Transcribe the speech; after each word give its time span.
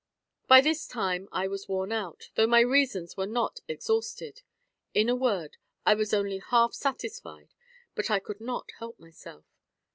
By 0.47 0.61
this 0.61 0.87
time 0.87 1.29
I 1.31 1.47
was 1.47 1.69
worn 1.69 1.91
out, 1.91 2.31
though 2.33 2.47
my 2.47 2.61
reasons 2.61 3.15
were 3.15 3.27
not 3.27 3.59
exhausted. 3.67 4.41
In 4.95 5.09
a 5.09 5.15
word, 5.15 5.57
I 5.85 5.93
was 5.93 6.11
only 6.11 6.39
half 6.39 6.73
satisfied, 6.73 7.53
but 7.93 8.09
I 8.09 8.17
could 8.17 8.41
not 8.41 8.71
help 8.79 8.99
myself. 8.99 9.45